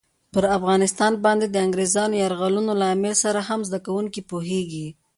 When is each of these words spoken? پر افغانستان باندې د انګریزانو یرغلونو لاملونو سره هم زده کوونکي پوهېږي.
پر 0.33 0.43
افغانستان 0.57 1.13
باندې 1.25 1.45
د 1.49 1.55
انګریزانو 1.65 2.19
یرغلونو 2.23 2.71
لاملونو 2.81 3.21
سره 3.23 3.39
هم 3.49 3.59
زده 3.67 3.79
کوونکي 3.85 4.21
پوهېږي. 4.29 4.87